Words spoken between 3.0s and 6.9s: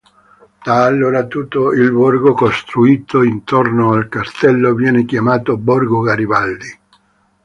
intorno al castello viene chiamato Borgo Garibaldi.